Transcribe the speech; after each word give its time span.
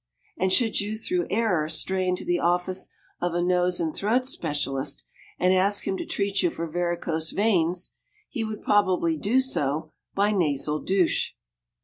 And 0.35 0.51
should 0.51 0.81
you 0.81 0.97
through 0.97 1.27
error 1.29 1.69
stray 1.69 2.07
into 2.07 2.25
the 2.25 2.39
office 2.39 2.89
of 3.21 3.35
a 3.35 3.41
nose 3.43 3.79
and 3.79 3.95
throat 3.95 4.25
specialist, 4.25 5.05
and 5.37 5.53
ask 5.53 5.85
him 5.85 5.95
to 5.97 6.07
treat 6.07 6.41
you 6.41 6.49
for 6.49 6.65
varicose 6.65 7.29
veins, 7.29 7.97
he 8.27 8.43
would 8.43 8.63
probably 8.63 9.15
do 9.15 9.39
so 9.39 9.91
by 10.15 10.31
nasal 10.31 10.79
douche. 10.79 11.33